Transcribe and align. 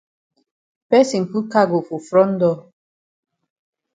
Person 0.89 1.27
put 1.31 1.51
cargo 1.51 1.81
for 1.81 1.99
front 1.99 2.39
door. 2.39 2.73